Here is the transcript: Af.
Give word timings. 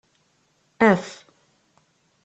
Af. 0.89 1.05